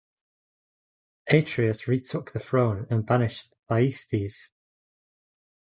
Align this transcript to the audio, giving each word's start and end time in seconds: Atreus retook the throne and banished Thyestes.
Atreus 1.29 1.87
retook 1.87 2.33
the 2.33 2.39
throne 2.39 2.87
and 2.89 3.05
banished 3.05 3.53
Thyestes. 3.69 4.49